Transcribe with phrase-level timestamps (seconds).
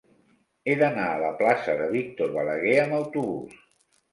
[0.71, 3.63] He d'anar a la plaça de Víctor Balaguer amb autobús.